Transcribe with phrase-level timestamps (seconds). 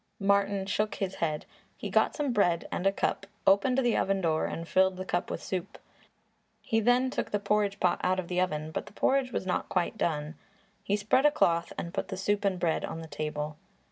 [0.19, 1.45] Martin shook his head.
[1.77, 5.29] He got some bread and a cup, opened the oven door and filled the cup
[5.29, 5.77] with soup.
[6.63, 9.69] He then took the porridge pot out of the oven, but the porridge was not
[9.69, 10.33] quite done.
[10.83, 13.57] He spread a cloth and put the soup and bread on the table.